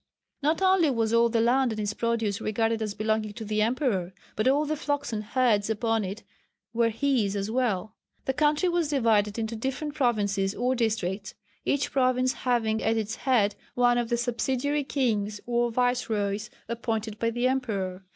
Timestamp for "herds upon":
5.23-6.03